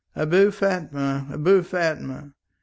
"Abou 0.15 0.49
Fatma! 0.49 1.27
Abou 1.31 1.61
Fatma!" 1.61 2.33